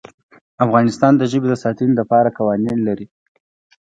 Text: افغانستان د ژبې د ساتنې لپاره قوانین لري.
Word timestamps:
افغانستان 0.65 1.13
د 1.17 1.23
ژبې 1.31 1.47
د 1.49 1.55
ساتنې 1.63 1.93
لپاره 2.01 2.35
قوانین 2.37 2.77
لري. 2.87 3.05